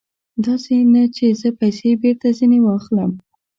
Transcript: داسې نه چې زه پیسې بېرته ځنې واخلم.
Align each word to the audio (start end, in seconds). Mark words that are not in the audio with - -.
داسې 0.45 0.75
نه 0.93 1.03
چې 1.15 1.25
زه 1.41 1.49
پیسې 1.59 1.89
بېرته 2.01 2.27
ځنې 2.37 2.59
واخلم. 2.63 3.11